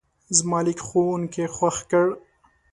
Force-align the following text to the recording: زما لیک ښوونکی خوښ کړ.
زما 0.37 0.59
لیک 0.65 0.79
ښوونکی 0.87 1.45
خوښ 1.55 1.77
کړ. 1.91 2.07